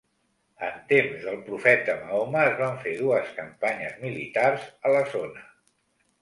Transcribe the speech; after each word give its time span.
En 0.67 0.77
temps 0.91 1.19
del 1.27 1.35
profeta 1.49 1.97
Mahoma 1.99 2.41
es 2.53 2.55
van 2.61 2.79
fer 2.87 2.95
dues 3.03 3.29
campanyes 3.41 4.01
militars 4.07 4.65
a 4.91 4.95
la 4.97 5.05
zona. 5.13 5.47